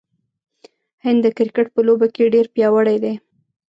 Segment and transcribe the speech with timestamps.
[1.05, 3.13] هند د کرکټ په لوبه کې ډیر پیاوړی دی.